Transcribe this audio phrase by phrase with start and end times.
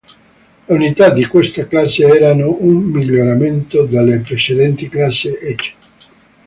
[0.67, 5.73] Le unità di questa classe erano un miglioramento delle precedenti classe "H".